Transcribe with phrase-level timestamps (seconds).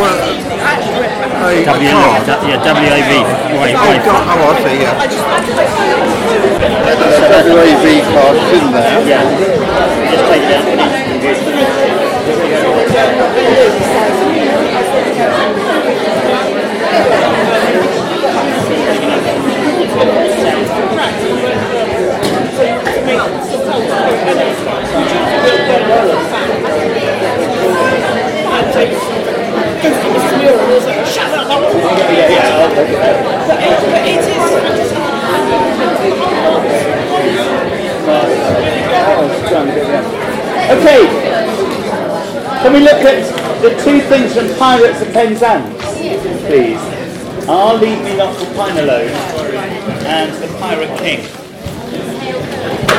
[0.00, 2.22] Oh, a, W, card.
[2.46, 3.10] yeah, WAV.
[3.60, 3.98] Wait, Oh.
[4.04, 4.94] God, oh, I see, yeah.
[7.48, 9.02] WAV cards in there.
[9.08, 9.24] Yeah.
[23.10, 23.16] It
[28.76, 29.17] out.
[40.70, 41.06] Okay,
[42.62, 45.82] can we look at the two things from Pirates of Penzance,
[46.46, 46.78] please?
[47.48, 49.10] I'll leave me not to pine alone,
[50.06, 51.20] and the Pirate King.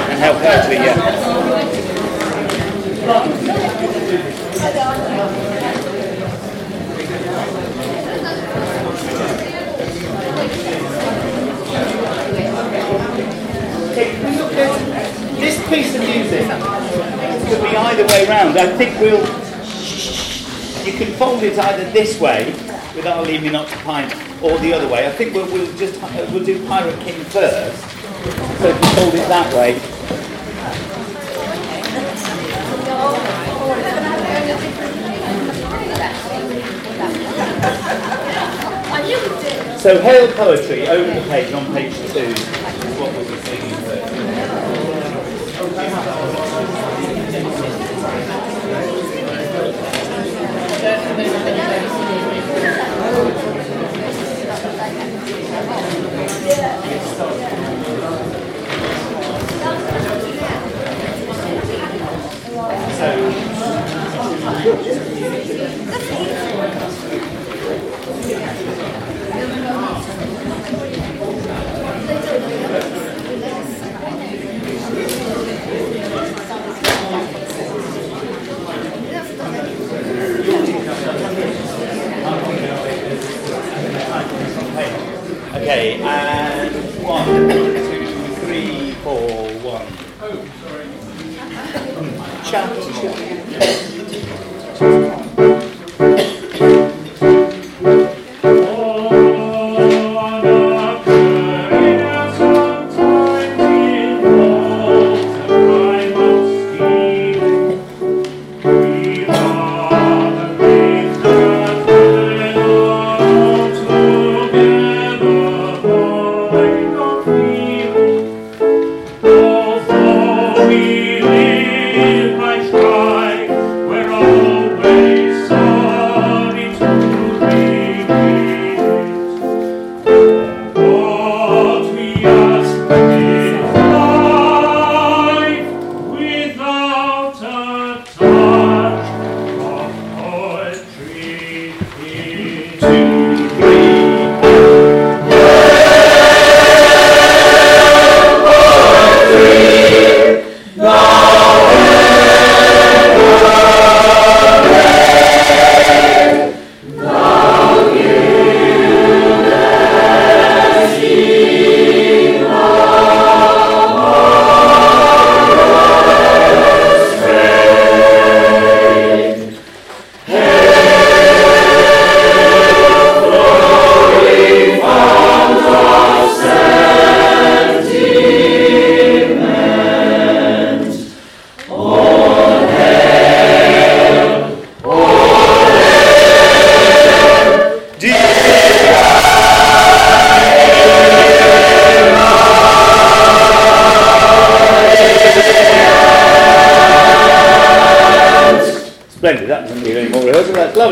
[0.09, 0.95] And help her to, yeah.
[13.91, 14.69] Okay, can we look at
[15.39, 16.41] this piece of music?
[17.47, 18.57] Could be either way round.
[18.57, 19.21] I think we'll.
[20.85, 22.51] You can fold it either this way,
[22.95, 24.11] with I'll leave me not to pine,
[24.41, 25.07] or the other way.
[25.07, 27.83] I think we'll, we'll just uh, we'll do Pirate King first.
[28.59, 29.79] So if you fold it that way.
[39.79, 42.35] So Hail Poetry, over the page, on page two,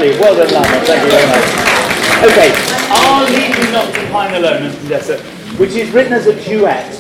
[0.08, 0.22] lovely.
[0.22, 0.86] Well done, Lama.
[0.86, 1.68] Thank you very much.
[2.32, 2.52] Okay,
[2.90, 4.72] I'll leave you not to pine alone,
[5.58, 6.94] which is written as a duet.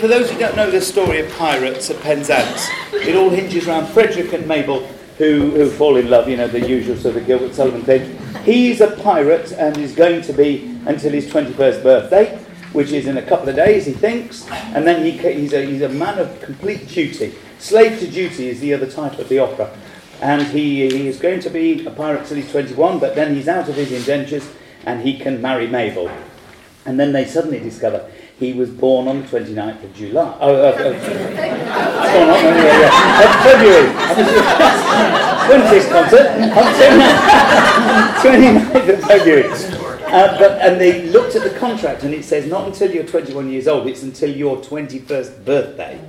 [0.00, 3.86] For those who don't know the story of pirates at Penzance, it all hinges around
[3.88, 4.86] Frederick and Mabel,
[5.18, 8.16] who, who fall in love, you know, the usual sort of Gilbert Sullivan thing.
[8.44, 12.36] He's a pirate and is going to be until his 21st birthday,
[12.72, 15.82] which is in a couple of days, he thinks, and then he, he's, a, he's
[15.82, 17.34] a man of complete duty.
[17.58, 19.76] Slave to Duty is the other title of the opera.
[20.20, 23.48] And he, he is going to be a pirate till he's 21, but then he's
[23.48, 24.48] out of his indentures
[24.84, 26.10] and he can marry Mabel.
[26.84, 30.36] And then they suddenly discover he was born on the 29th of July.
[30.40, 33.42] Oh, uh, uh, born on, anyway, yeah.
[33.42, 33.88] February.
[35.48, 36.26] When's this concert?
[38.22, 39.78] 29th of February.
[40.08, 43.50] Uh, but, and they looked at the contract and it says not until you're 21
[43.50, 46.00] years old, it's until your 21st birthday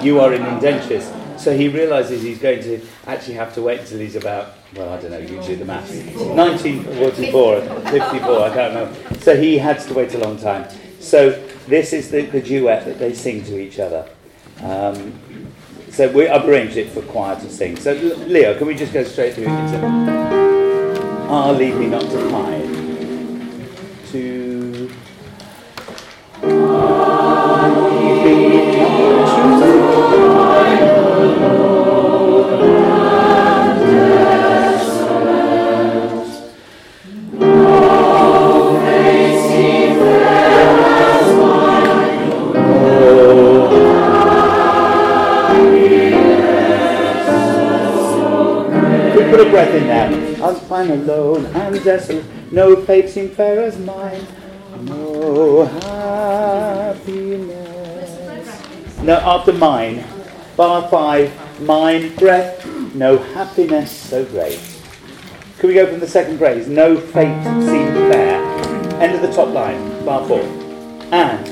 [0.00, 1.10] you are in indentures.
[1.38, 5.00] So he realises he's going to actually have to wait until he's about, well, I
[5.00, 5.92] don't know, you do the maths.
[5.92, 8.92] 1944, 54, I can't know.
[9.20, 10.68] So he had to wait a long time.
[11.00, 11.30] So
[11.68, 14.08] this is the, the duet that they sing to each other.
[14.62, 15.20] Um,
[15.90, 17.76] so we, I've arranged it for choir to sing.
[17.76, 19.78] So Leo, can we just go straight through into
[21.30, 22.72] Ah, lead me not to pine.
[24.12, 24.58] Lead
[49.50, 50.08] breath in there.
[50.42, 52.24] I'm fine alone and desolate.
[52.52, 54.26] No fate seemed fair as mine.
[54.82, 57.38] No happiness.
[59.02, 60.04] No, after mine.
[60.56, 61.32] Bar five.
[61.60, 62.64] Mine breath.
[62.94, 64.60] No happiness so great.
[65.58, 66.68] Can we go from the second phrase?
[66.68, 68.42] No fate seemed fair.
[69.00, 70.04] End of the top line.
[70.04, 70.42] Bar four.
[71.12, 71.46] And.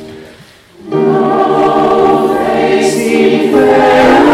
[0.88, 4.25] No fate seemed fair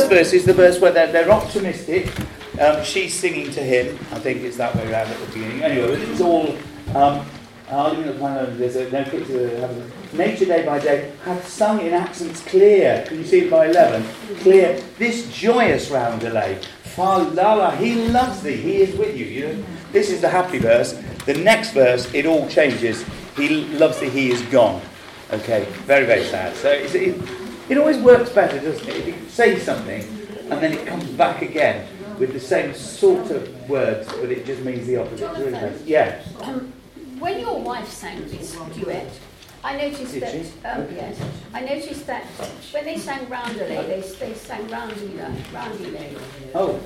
[0.00, 2.08] first verse is the verse where they're, they're optimistic.
[2.60, 3.98] Um, she's singing to him.
[4.12, 5.62] I think it's that way around at the beginning.
[5.62, 6.56] Anyway, it's all.
[6.94, 7.26] Um,
[7.72, 13.04] of my own, there's no Nature day by day hath sung in accents clear.
[13.06, 14.02] Can you see it by 11?
[14.40, 14.80] Clear.
[14.98, 16.60] This joyous roundelay.
[16.82, 17.70] Fa la.
[17.70, 18.56] He loves thee.
[18.56, 19.24] He is with you.
[19.24, 19.64] you know?
[19.92, 21.00] This is the happy verse.
[21.26, 23.04] The next verse, it all changes.
[23.36, 24.10] He loves thee.
[24.10, 24.82] He is gone.
[25.32, 25.64] Okay.
[25.86, 26.56] Very, very sad.
[26.56, 27.14] So it's, it,
[27.70, 28.96] it always works better, doesn't it?
[28.96, 30.02] If you say something
[30.50, 31.86] and then it comes back again
[32.18, 35.52] with the same sort of words, but it just means the opposite.
[35.52, 35.84] Nice.
[35.84, 36.22] Yeah.
[36.42, 36.72] Um,
[37.20, 39.08] when your wife sang this duet,
[39.62, 40.22] I noticed Did
[40.62, 41.20] that, um, yes,
[41.54, 42.24] I noticed that
[42.72, 45.34] when they sang Roundelay, they, they sang roundelay.
[45.52, 46.18] Roundulay.
[46.54, 46.80] Oh.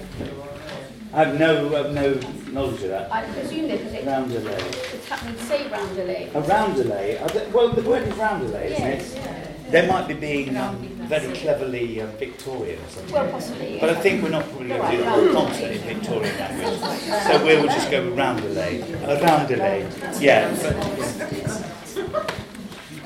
[1.12, 2.14] I have no, uh, no
[2.50, 3.12] knowledge of that.
[3.12, 4.95] I presume that because it, Roundelay.
[4.95, 6.35] it's happening to say Roundelay.
[6.35, 7.53] A roundelay?
[7.53, 9.12] Well, the word is roundelay, isn't it?
[9.25, 9.43] yeah.
[9.75, 10.76] They might be being um,
[11.09, 13.12] very cleverly um, Victorian or something.
[13.12, 13.78] Well, possibly.
[13.81, 16.78] But I think we're not probably going to do the whole concert in Victorian language.
[17.26, 18.83] So we will just go around with roundelay.
[19.02, 20.21] A roundelay.
[20.23, 20.49] Yeah.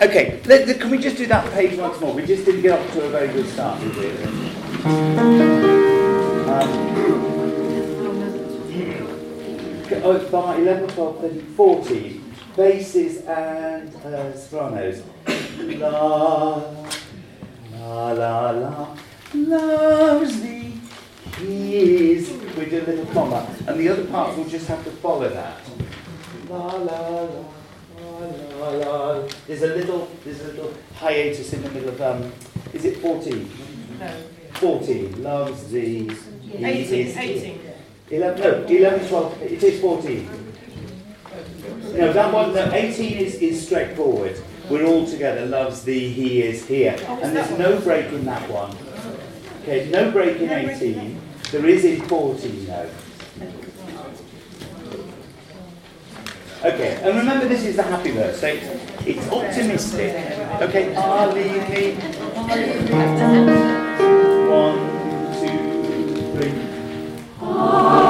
[0.03, 2.13] Okay, let, let- can we just do that page once more?
[2.13, 4.11] We just didn't get off to a very good start, did we?
[4.25, 4.49] Um,
[10.05, 12.35] Oh, it's bar 11, 12, 13, 14.
[12.57, 15.03] Basses and uh, sopranos.
[15.79, 16.63] La,
[17.73, 18.97] la, la, la.
[19.35, 20.81] Loves thee.
[21.39, 22.31] He is.
[22.57, 23.47] We do a little comma.
[23.67, 25.61] And the other parts will just have to follow that.
[26.49, 27.21] La, la, la,
[28.01, 28.69] la, la.
[28.69, 29.29] la, la.
[29.47, 32.33] There's a little, there's a little hiatus in the middle of, um,
[32.73, 33.51] is it 14?
[34.01, 34.11] No.
[34.55, 36.11] 14, loves thee.
[36.43, 37.61] he 18, is- 18.
[38.11, 40.29] 11, no, 11, 12, it is 14.
[41.95, 44.41] No, that one, no, 18 is, is straightforward.
[44.71, 46.97] We're all together, loves thee, he is here.
[47.09, 48.77] And there's no break in that one.
[49.63, 51.21] Okay, no break in 18.
[51.51, 52.91] There is in 14 though.
[56.65, 58.67] Okay, and remember this is the happy verse, so it's,
[59.07, 60.13] it's optimistic.
[60.61, 61.97] Okay, ah, leave me.
[62.93, 63.29] ah.
[64.51, 64.79] One,
[65.41, 65.57] two,
[66.33, 66.51] three.
[66.51, 68.08] bit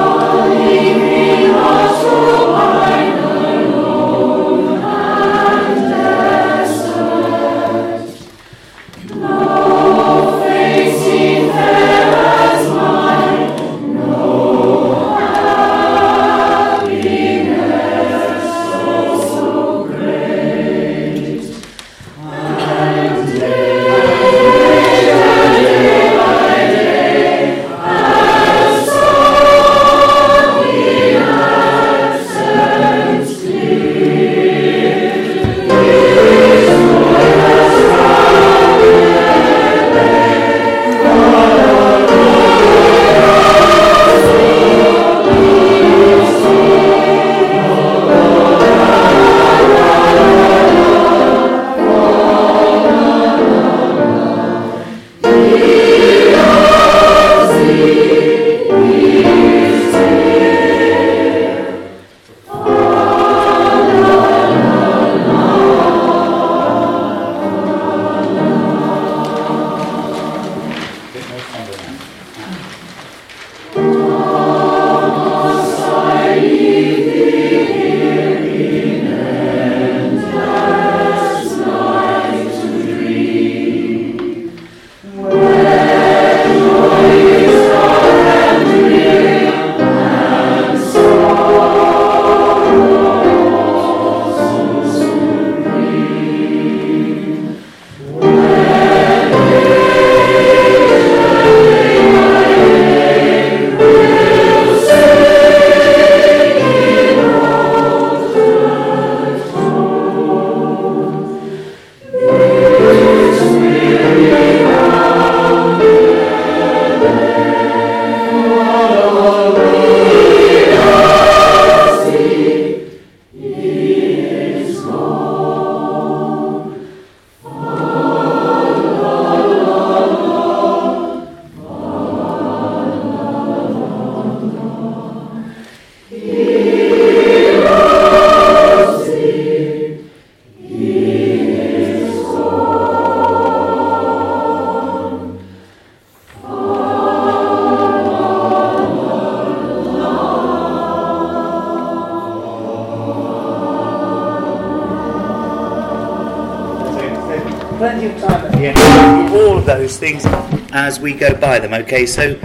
[157.78, 160.26] plenty of time at the end to do all of those things
[160.72, 161.72] as we go by them.
[161.72, 162.36] Okay, so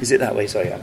[0.00, 0.46] is it that way?
[0.46, 0.82] Sorry, yeah.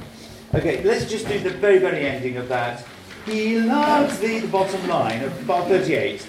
[0.54, 2.86] Okay, let's just do the very, very ending of that.
[3.26, 6.28] He loves thee, the bottom line of bar 38.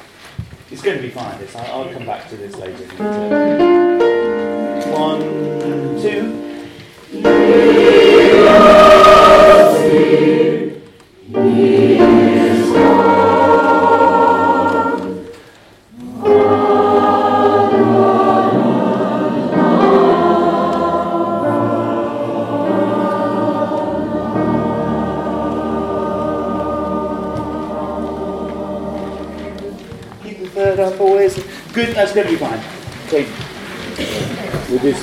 [0.71, 1.55] It's going to be fine, this.
[1.55, 2.87] I'll, I'll come back to this later.
[4.91, 5.21] One,
[6.01, 6.46] two.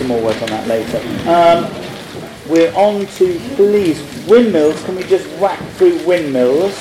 [0.04, 0.98] Some more work on that later.
[1.30, 1.72] Um,
[2.50, 4.84] we're on to, please, windmills.
[4.84, 6.74] Can we just whack through windmills?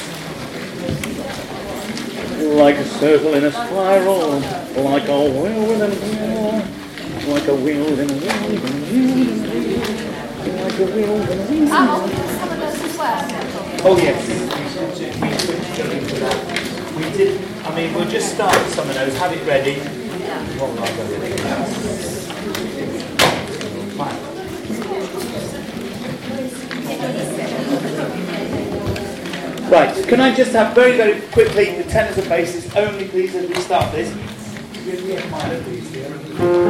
[2.56, 4.40] Like a circle in a spiral,
[4.82, 6.64] like a wheel in a wheel,
[7.32, 11.14] like a wheel in a wheel, in a wheel, in a wheel, like a wheel
[11.22, 11.68] in a wheel.
[11.70, 12.08] Oh,
[12.40, 13.98] some of those as well.
[13.98, 14.34] Yes, we
[14.98, 16.36] should we should go into that.
[16.96, 17.40] We did.
[17.64, 19.16] I mean, we'll just start with some of those.
[19.18, 19.76] Have it ready.
[20.58, 22.31] What
[29.72, 30.06] Right.
[30.06, 33.54] Can I just have very very quickly the tenors and basses only, please, as we
[33.54, 34.10] start this.
[34.84, 36.61] Give me a minor, please.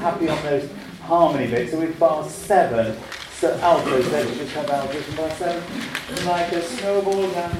[0.00, 0.68] happy on those
[1.02, 1.72] harmony bits.
[1.72, 2.96] So with bar seven,
[3.32, 5.62] so altos, let's just have altos and bar seven.
[6.26, 7.56] Like a snowball down.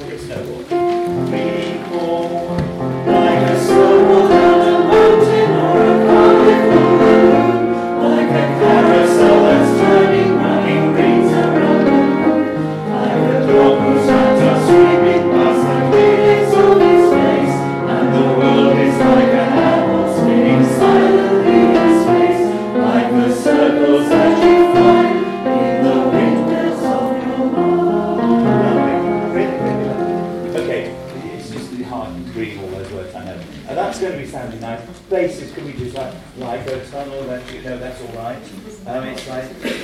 [0.00, 0.62] Like a snowball.
[1.30, 2.83] Recall.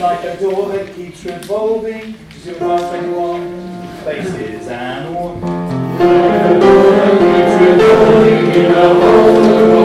[0.00, 5.40] like a door that keeps revolving to past 21 places and one.
[5.42, 9.79] Like a door that keeps revolving in a hole.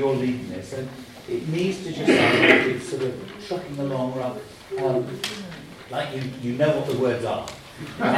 [0.00, 0.88] You're leading this, And
[1.28, 4.40] it needs to just sound like it's sort of trucking along rather,
[4.78, 5.06] um,
[5.90, 7.46] like you, you know what the words are.
[7.98, 8.10] like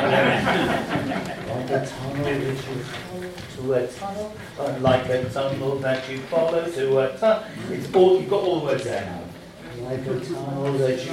[1.71, 6.71] a tunnel which you follow to a tunnel, and like a tunnel that you follow
[6.71, 7.49] to a tunnel.
[7.71, 9.85] It's all, you've got all the words there now.
[9.85, 11.11] Like a tunnel that you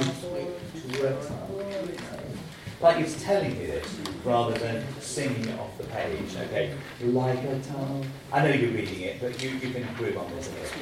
[0.92, 1.49] to a tunnel
[2.80, 6.34] like it's telling me this rather than singing it off the page.
[6.36, 8.06] Okay, like a tongue.
[8.32, 10.72] I know you're reading it, but you, you can improve on this a bit.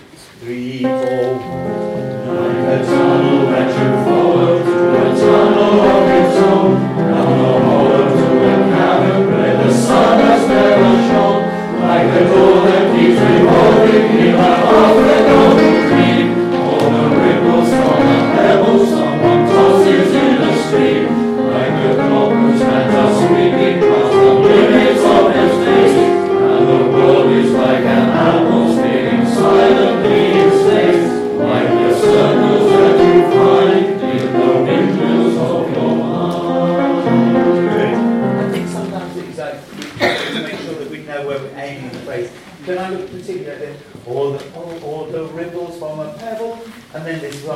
[0.40, 0.92] Three, four.
[0.92, 8.26] Like a tunnel that you follow, a tunnel of its own, down a hollow to
[8.38, 11.42] a cavern where the sun has never shone.
[11.80, 15.17] Like a door that keeps revolving in my heart.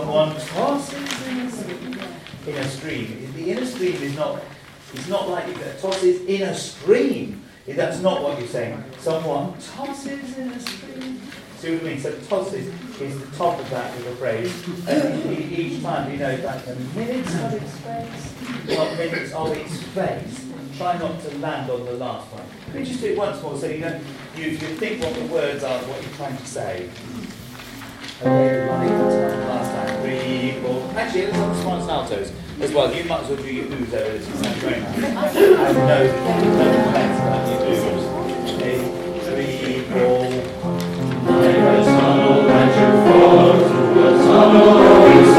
[0.00, 1.26] One, tosses
[2.46, 3.32] in a stream.
[3.34, 4.42] The inner stream is not,
[4.94, 7.42] it's not like it tosses in a stream.
[7.66, 8.82] That's not what you're saying.
[8.98, 11.20] Someone tosses in a stream.
[11.58, 12.00] See what I mean?
[12.00, 12.66] So tosses
[13.00, 14.66] is the top of that little phrase.
[14.88, 19.82] And each time, you know, like the minutes of its face, not minutes of its
[19.82, 20.46] face.
[20.76, 22.42] Try not to land on the last one.
[22.68, 24.00] Let me just do it once more so you know,
[24.36, 26.88] you, you think what the words are, what you're trying to say.
[30.94, 31.80] Actually, some
[32.60, 32.94] as well.
[32.94, 34.24] You might as well do your oohs over this.
[34.26, 35.34] Sounds very nice.
[38.46, 38.74] You do.
[39.24, 40.22] Three, four.
[41.82, 45.31] Tunnel that you fall through a tunnel.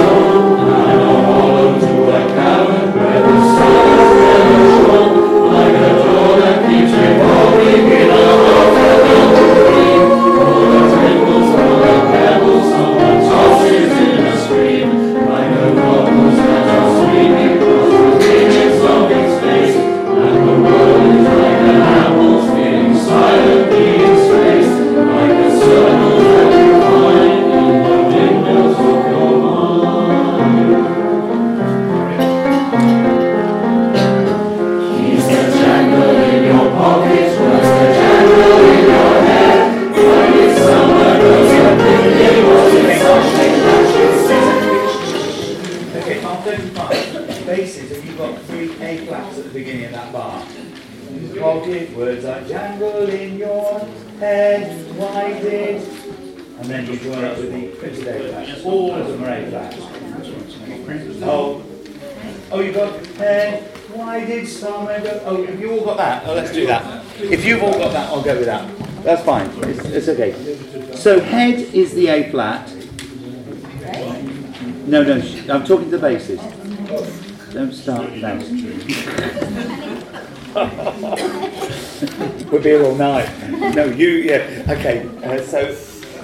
[71.03, 72.73] So head is the A flat.
[74.87, 75.15] No, no,
[75.53, 76.39] I'm talking to the basses.
[77.51, 78.37] Don't start now.
[82.49, 83.29] we'll be here all night.
[83.75, 85.05] No, you, yeah, okay.
[85.25, 85.77] Uh, so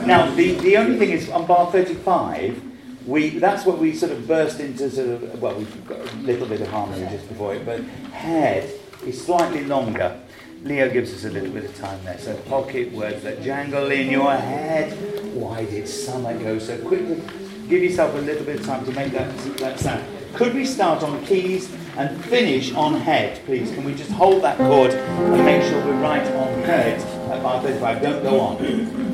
[0.06, 2.64] now the, the only thing is on bar 35,
[3.06, 6.48] we that's what we sort of burst into sort of well we've got a little
[6.48, 7.82] bit of harmony just before it, but
[8.14, 8.72] head
[9.06, 10.19] is slightly longer.
[10.64, 12.18] Leo gives us a little bit of time there.
[12.18, 14.92] So pocket words that jangle in your head.
[15.34, 17.22] Why did summer go so quickly?
[17.70, 20.06] Give yourself a little bit of time to make that, that sound.
[20.34, 23.72] Could we start on keys and finish on head, please?
[23.72, 27.00] Can we just hold that chord and make sure we're right on head
[27.32, 28.02] at bar 35?
[28.02, 28.58] Don't go on.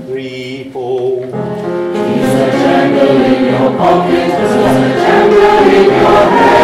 [0.07, 1.27] Three, four.
[6.05, 6.54] That's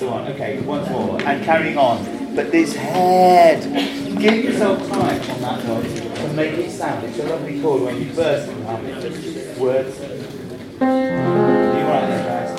[0.00, 0.26] the one.
[0.28, 1.20] Okay, once more.
[1.22, 2.34] And carrying on.
[2.34, 3.62] But this head,
[4.18, 7.04] give yourself time on that note to make it sound.
[7.04, 8.94] It's a lovely chord when you burst into harmony.
[9.58, 9.98] Words.
[10.00, 10.06] You
[10.86, 12.58] right there, guys?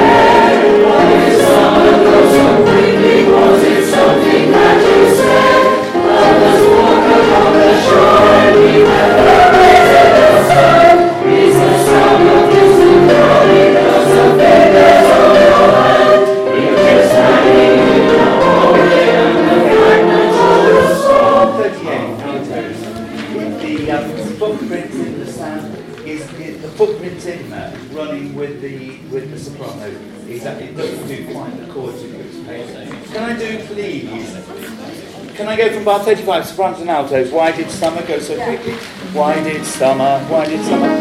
[33.12, 35.29] Can I do please?
[35.40, 37.32] Can I go from bar 35 sopranos and altos?
[37.32, 38.74] Why did summer go so quickly?
[39.16, 40.20] Why did summer?
[40.28, 40.92] Why did summer?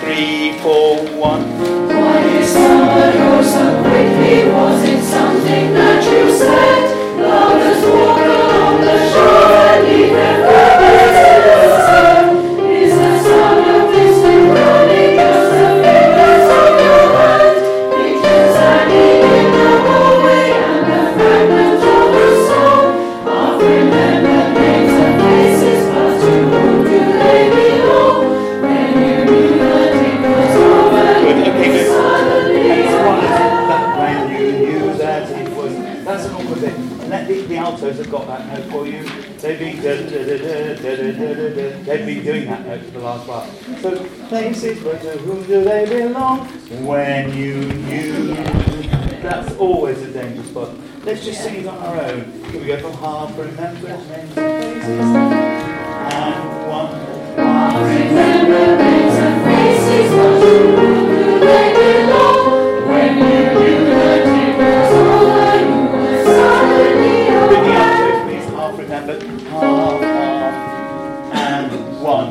[0.00, 1.42] Three, four, one.
[1.86, 4.50] Why did summer go so quickly?
[4.50, 7.20] Was it something that you said?
[7.22, 10.43] Lovers walk along the shore and leave
[39.84, 40.00] They've
[42.06, 43.46] been doing that note for the last while.
[43.82, 46.48] So places but to whom do they belong?
[46.86, 48.34] When you you
[49.20, 50.70] that's always a dangerous spot.
[51.04, 52.32] Let's just sing it on our own.
[52.50, 56.88] Here we go from half remember names of places and one
[57.36, 60.14] half remember names of places.
[71.32, 72.30] And one.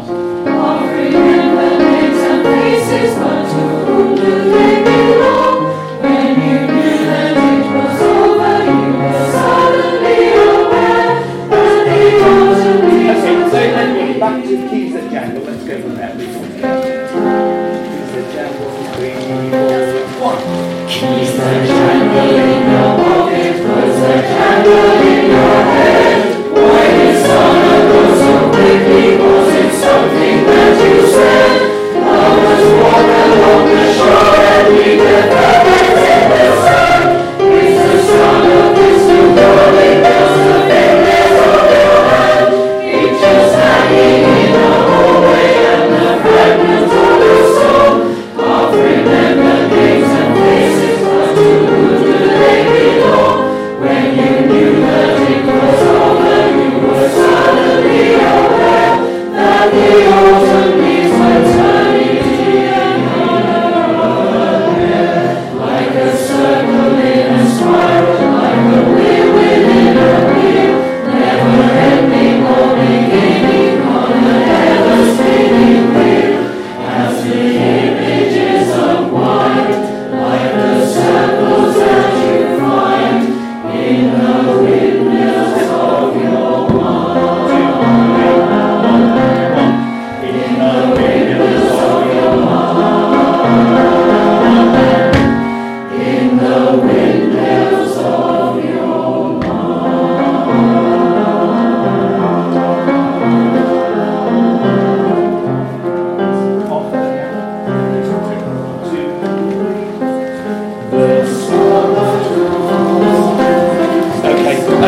[2.44, 3.33] Names and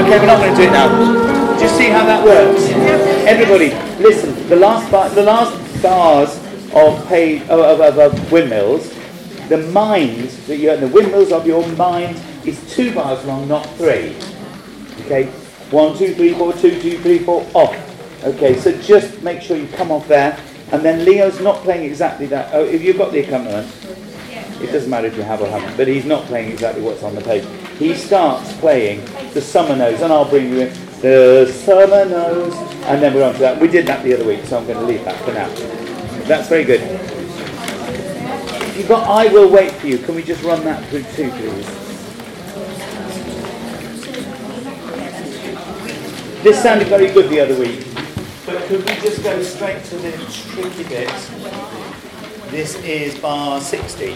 [0.06, 1.58] Okay, we're not going to do it now.
[1.58, 2.62] Just see how that works.
[3.26, 3.70] Everybody,
[4.04, 4.48] listen.
[4.50, 6.38] The last bar, the last bars
[6.76, 8.94] of of, of, of, of windmills,
[9.50, 14.16] the mind that you the windmills of your mind is two bars long, not three.
[15.06, 15.26] Okay,
[15.72, 17.76] one, two, three, four, two, two, three, four, off.
[18.24, 20.40] Okay, so just make sure you come off there,
[20.72, 22.54] and then Leo's not playing exactly that.
[22.54, 23.76] Oh, if you've got the accompaniment,
[24.62, 27.16] it doesn't matter if you have or haven't, but he's not playing exactly what's on
[27.16, 27.44] the page.
[27.78, 33.02] He starts playing the summer nose, and I'll bring you in the summer nose, and
[33.02, 33.60] then we're on to that.
[33.60, 35.50] We did that the other week, so I'm going to leave that for now.
[36.26, 36.82] That's very good.
[38.78, 39.98] You've got I Will Wait For You.
[39.98, 41.66] Can we just run that through too, please?
[46.44, 47.86] This sounded very good the other week,
[48.46, 51.10] but could we just go straight to the tricky bit?
[52.52, 54.16] This is bar 60.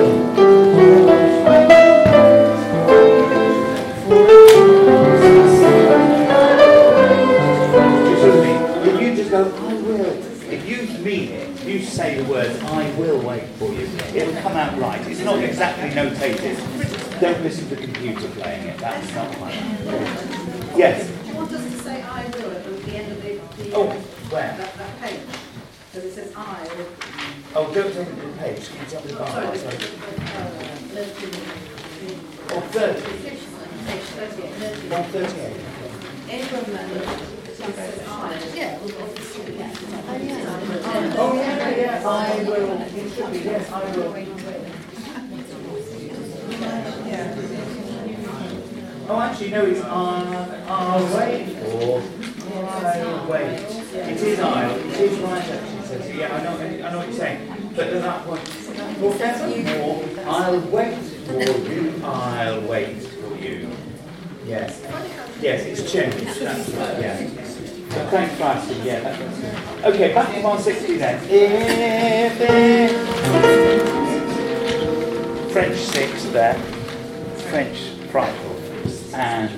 [11.65, 13.87] you say the words, I will wait for you.
[14.13, 15.01] It'll come out right.
[15.07, 16.57] It's not exactly notated.
[17.21, 18.77] Don't listen to the computer playing it.
[18.79, 19.51] That's not fun.
[20.77, 21.07] Yes.
[21.23, 23.89] Do you want us to say I will at the end of the, the Oh,
[24.31, 24.55] where?
[24.57, 25.19] that, that page?
[25.91, 26.65] Because it says I.
[26.65, 26.87] or-
[27.53, 28.05] Oh, go to the
[28.39, 28.69] page.
[28.69, 29.27] Can you tell me the bar?
[29.29, 29.75] Sorry, Sorry.
[29.75, 30.49] uh,
[32.53, 33.01] Oh, 30.
[33.01, 34.89] page 38.
[34.89, 35.55] 138.
[36.29, 37.40] Any government that
[41.17, 42.01] Oh, yeah, yeah.
[42.07, 42.81] I will.
[42.81, 44.15] It should be, yes, I will.
[49.09, 52.01] Oh, actually, no, it's I, I'll wait for,
[52.55, 53.59] I wait.
[53.93, 57.17] It is I, it is right, actually, says, yeah, I know, I know what you're
[57.17, 57.71] saying.
[57.75, 63.69] But at that point, forevermore, I'll wait for you, I'll wait for you.
[64.45, 64.81] Yes.
[65.41, 67.50] Yes, it's changed, that's right, yeah.
[68.83, 69.17] Yeah.
[69.85, 71.19] Okay, back to 160 then.
[75.51, 76.55] French six there,
[77.49, 77.77] French
[78.09, 78.55] frightful,
[79.13, 79.51] and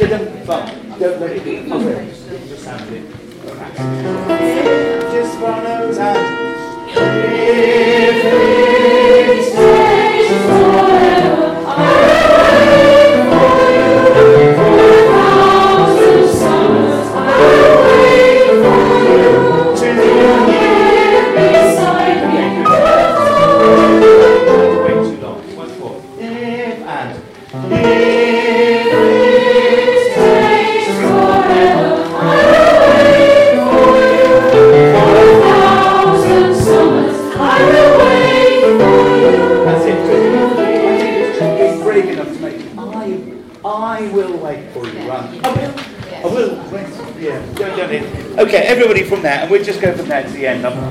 [0.00, 1.60] We've got, but don't, let it be.
[1.70, 2.06] Will.
[2.06, 2.64] just
[5.98, 6.29] sound
[49.40, 50.66] and we'll just go from there to the end.
[50.66, 50.89] And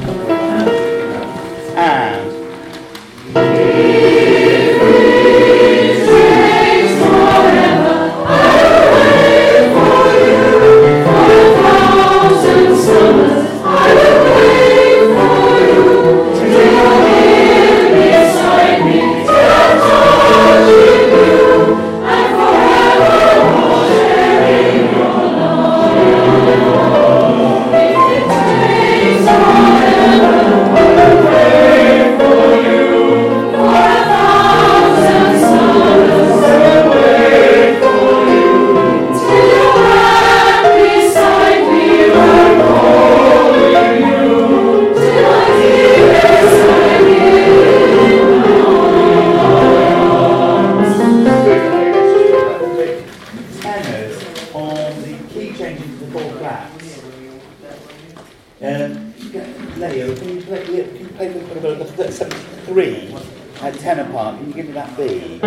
[59.79, 62.25] Leo, can you play, can you play the, the, the, the,
[62.65, 63.15] three
[63.61, 64.37] at tenor part?
[64.37, 65.39] Can you give me that B?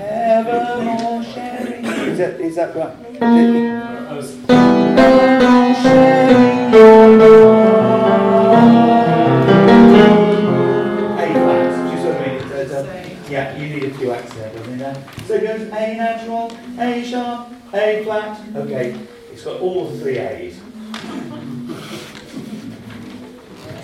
[0.00, 1.84] Evermore sharing.
[1.84, 2.96] Is that, is that right?
[13.30, 15.04] Yeah, you need a few there, doesn't there?
[15.26, 18.40] So it goes A natural, A sharp, A flat.
[18.56, 18.98] Okay,
[19.30, 20.61] it's got all the three A's.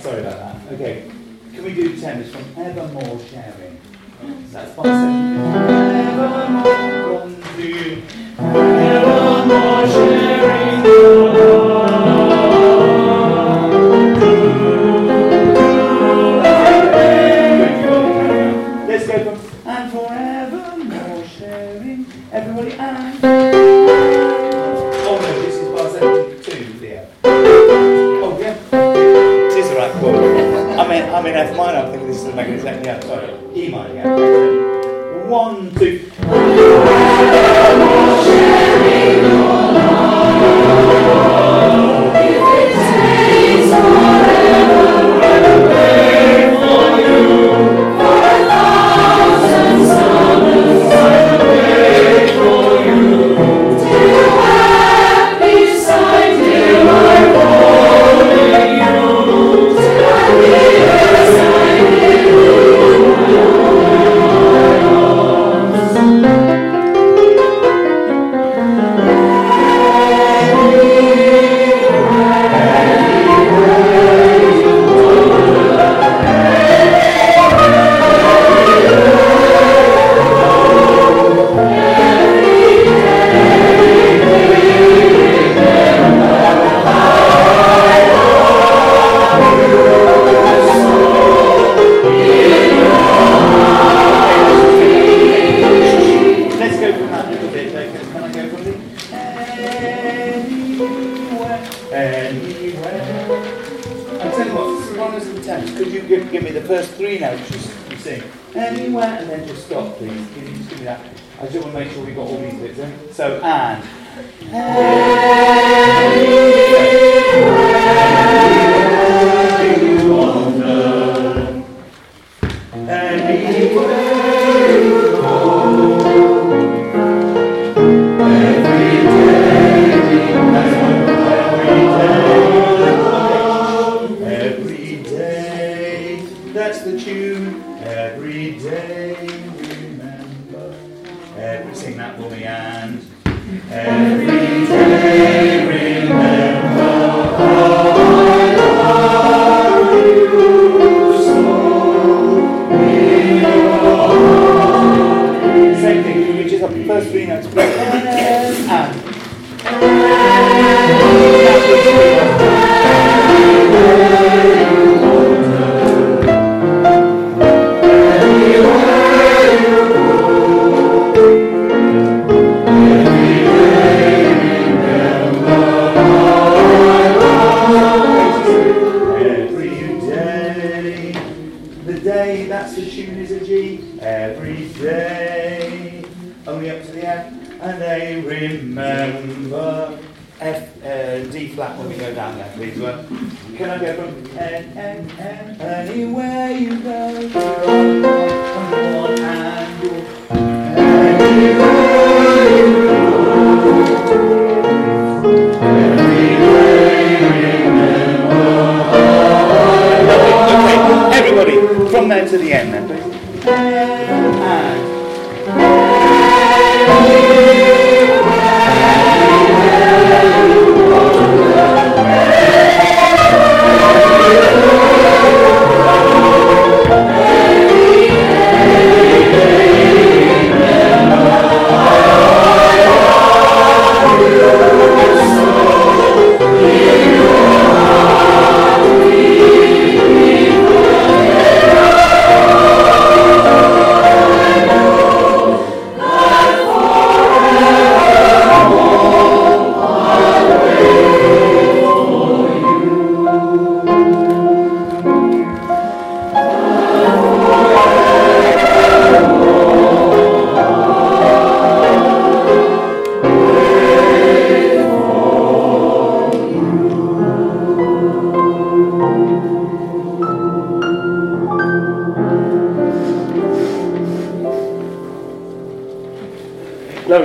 [0.01, 0.73] Sorry about that.
[0.75, 1.11] Okay,
[1.53, 3.81] can we do tenors from evermore sharing?
[4.53, 5.39] That's one second.
[5.97, 8.03] Evermore, one, two.
[8.39, 11.28] Evermore sharing.
[31.15, 32.85] I'm in, F minor, I'm thinking this is the magnetic.
[32.85, 33.33] Yeah, sorry.
[33.55, 35.29] E minor, yeah.
[35.29, 36.11] One, two.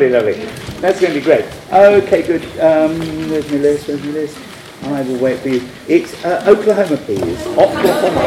[0.10, 0.46] Lovely, lovely.
[0.82, 1.46] That's going to be great.
[1.72, 2.44] Okay, good.
[2.60, 3.00] Um,
[3.30, 3.88] where's my list?
[3.88, 4.38] Where's my list?
[4.84, 5.66] I will wait for you.
[5.88, 7.48] It's uh, Oklahoma, please.
[7.48, 8.20] Oklahoma.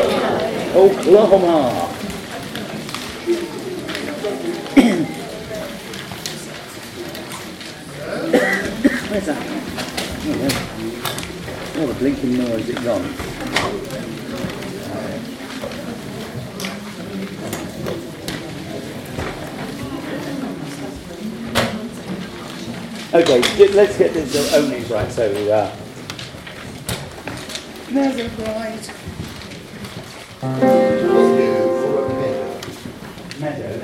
[0.75, 1.93] Oklahoma.
[9.11, 9.47] Where's that?
[10.29, 10.49] Oh,
[11.77, 13.36] oh, the blinking noise, it's gone.
[23.17, 23.41] Okay,
[23.73, 25.11] let's get this uh, openings right.
[25.11, 25.75] So, uh,
[27.89, 28.93] there's a bright
[33.41, 33.79] meadow.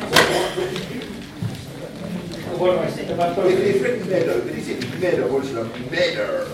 [2.59, 3.53] What do I say about both?
[3.53, 6.47] It's written meadow, but is it meadow or is it a meadow?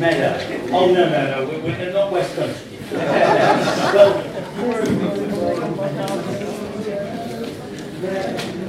[0.00, 0.68] Meadow.
[0.72, 2.78] Oh, no, no, no, we're, we're not West Country.
[2.90, 4.18] well,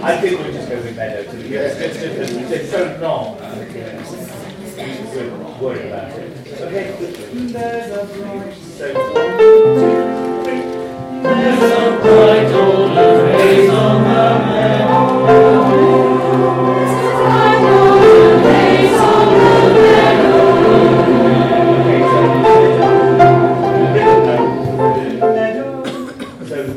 [0.03, 1.77] I think we'll just go to be honest.
[1.79, 3.37] It's, it's, it's, it's so long.
[3.39, 6.37] We're worried about it.
[6.61, 6.87] Okay,
[7.51, 9.37] there's a bright, so one,
[9.75, 9.95] two,
[10.43, 10.63] three.
[11.21, 14.11] There's a bright golden face on the
[14.47, 15.41] meadow.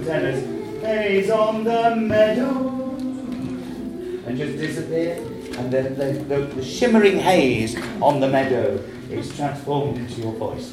[0.05, 0.43] Tenors,
[0.83, 2.84] haze on the meadow.
[4.35, 5.15] And just disappear.
[5.59, 10.73] And then the, the, the shimmering haze on the meadow is transformed into your voice.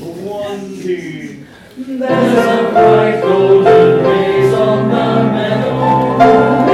[0.00, 1.44] One, two.
[1.76, 6.71] There's a bright golden haze on the meadow.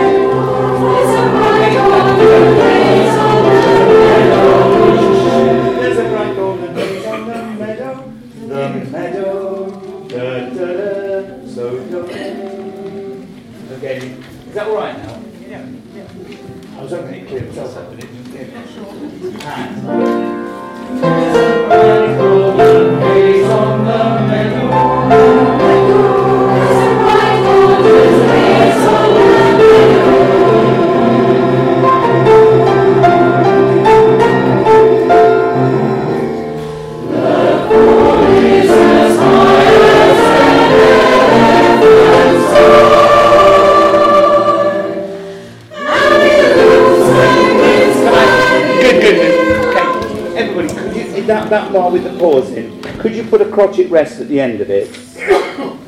[14.58, 15.07] That right
[52.12, 54.88] the pause in, could you put a crotchet rest at the end of it?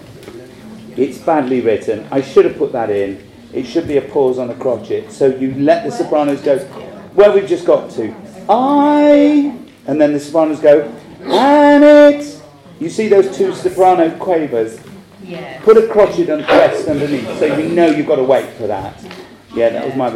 [0.96, 2.06] It's badly written.
[2.10, 3.26] I should have put that in.
[3.54, 5.10] It should be a pause on a crotchet.
[5.10, 6.58] So you let the sopranos go
[7.14, 8.14] where we've just got to.
[8.48, 9.56] I,
[9.86, 10.92] and then the sopranos go,
[11.22, 12.42] and it.
[12.80, 14.80] You see those two soprano quavers?
[15.22, 15.60] Yeah.
[15.62, 19.02] Put a crotchet and rest underneath so you know you've got to wait for that.
[19.54, 20.10] Yeah, that was my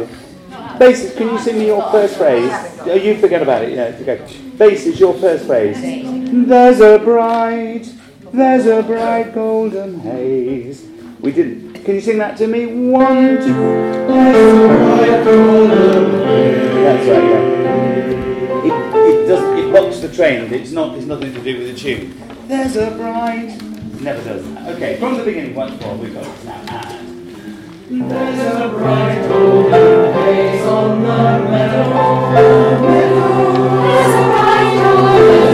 [0.79, 2.51] Basis, can you sing me your first phrase?
[2.81, 4.25] Oh, you forget about it, yeah, okay.
[4.57, 5.79] Basis, your first phrase.
[5.81, 7.91] There's a bright,
[8.33, 10.85] there's a bright golden haze.
[11.19, 11.83] We didn't.
[11.85, 12.65] Can you sing that to me?
[12.65, 13.53] One, two.
[13.53, 16.73] There's a bright golden haze.
[16.85, 17.41] That's right, yeah.
[18.65, 18.73] It,
[19.23, 19.59] it does.
[19.59, 20.53] It blocks the train.
[20.53, 20.97] It's not.
[20.97, 22.13] It's nothing to do with the tune.
[22.47, 23.61] There's a bright.
[24.01, 24.45] Never does.
[24.75, 25.95] Okay, from the beginning once more.
[25.95, 26.89] We've got it now.
[27.87, 29.94] And there's a bright golden
[30.65, 31.89] on the meadow,
[32.33, 35.44] the meadow is a bright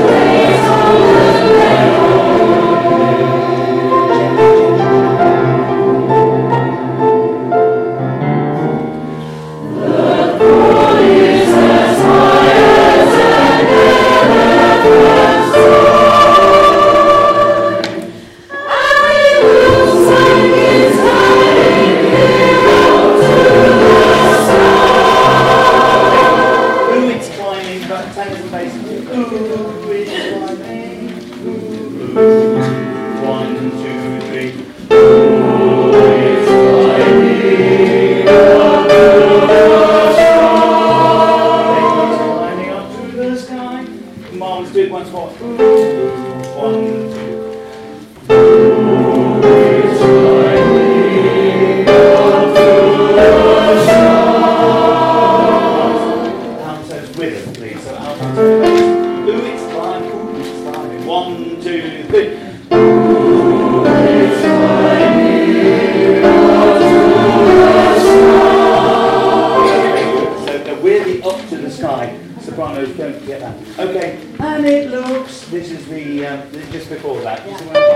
[76.72, 77.45] just before that.
[77.47, 77.91] Yeah.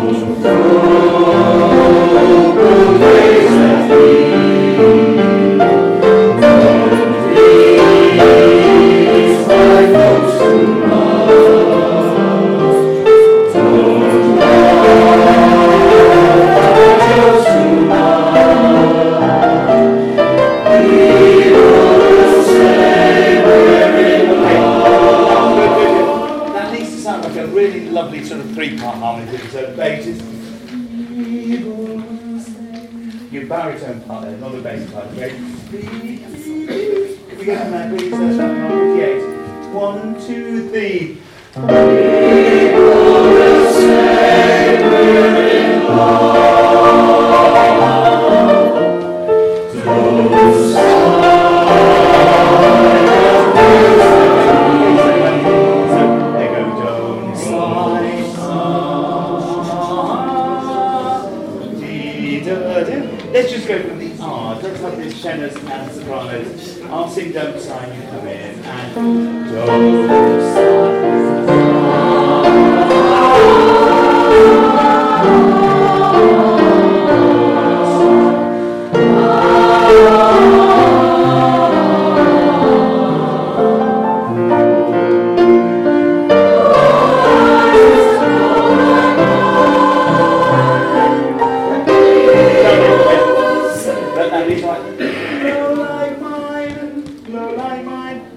[0.00, 1.11] Jesus.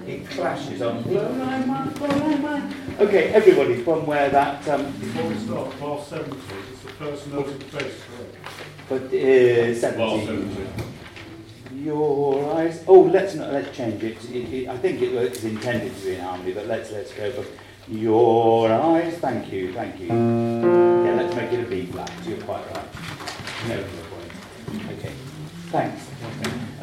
[0.08, 0.82] It clashes.
[0.82, 2.76] I'm blown my mind, blown my mind.
[3.00, 4.68] Okay, everybody, from where that.
[4.68, 6.38] Um, Before we start, bar 70,
[6.72, 7.94] it's the first note of the bass,
[8.88, 9.98] But uh, 70.
[9.98, 11.84] Bar 70.
[11.84, 12.84] Your eyes.
[12.88, 13.52] Oh, let's not.
[13.52, 14.24] Let's change it.
[14.30, 17.32] it, it I think it, was intended to be in harmony, but let's let's go
[17.32, 17.46] for
[17.92, 19.18] your eyes.
[19.18, 20.08] Thank you, thank you.
[20.08, 22.12] Yeah, let's make it a B flat.
[22.28, 22.88] You're quite right.
[23.70, 23.84] No,
[24.92, 25.14] Okay.
[25.72, 26.15] Thanks.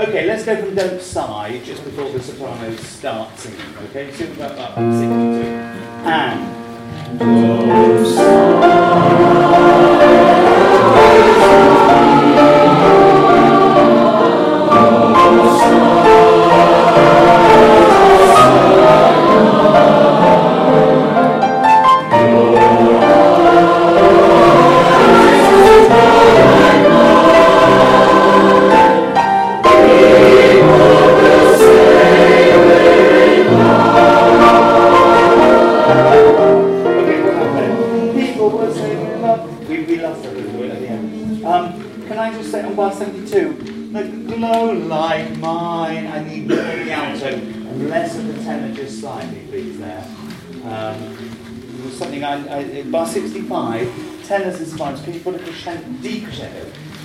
[0.02, 3.60] Okay, let's go from Don't Sigh just before the soprano starts singing.
[3.90, 4.82] Okay, so we've got 62.
[6.04, 7.18] And.
[7.20, 8.51] Don't sigh.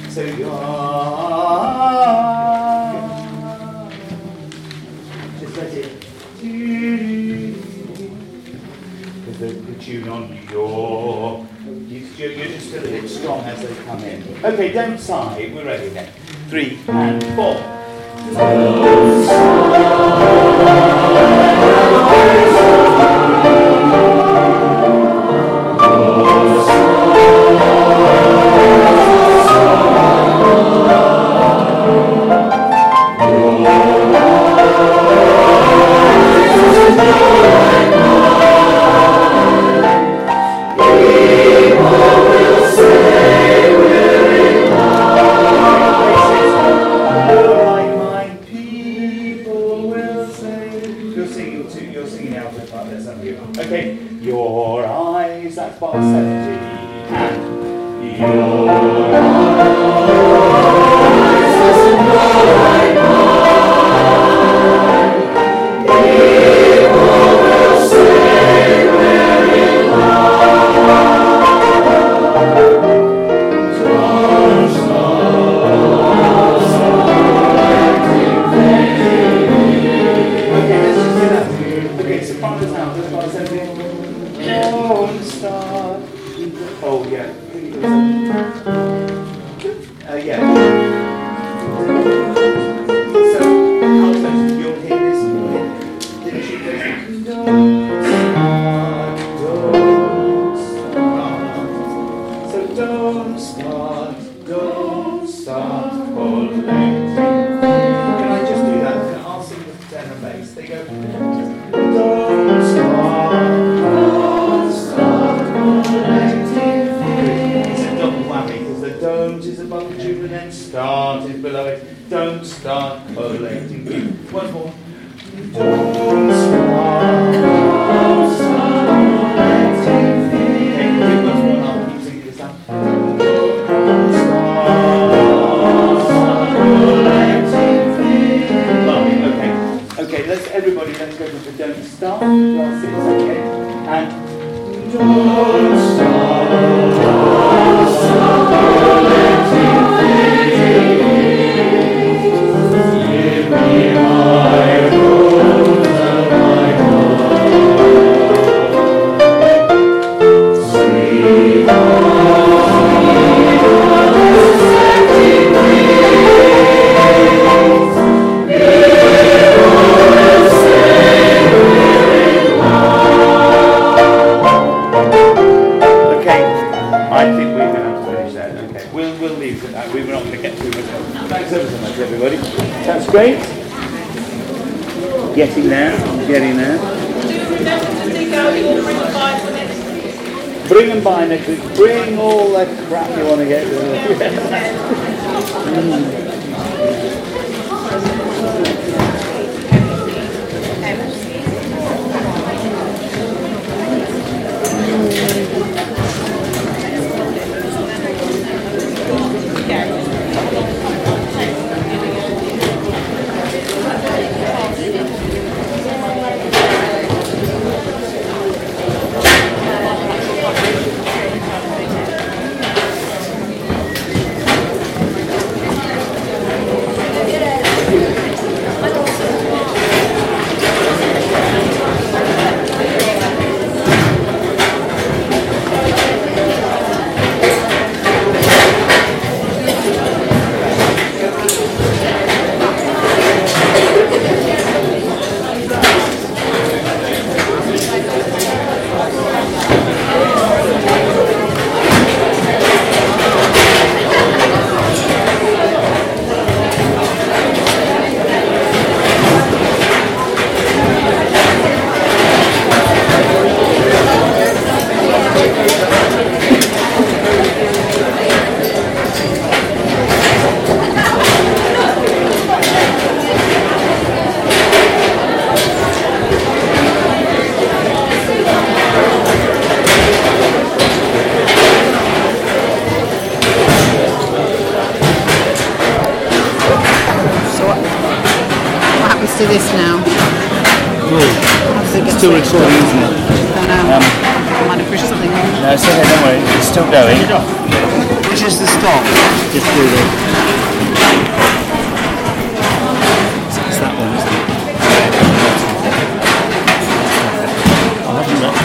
[0.10, 0.50] Seigneur.
[5.40, 6.06] Just let it.
[9.26, 11.46] Because the, the tune on your.
[12.18, 14.24] You're, just a bit strong as they come in.
[14.44, 15.52] Okay, don't sigh.
[15.54, 16.12] We're ready then.
[16.50, 17.78] Three and four.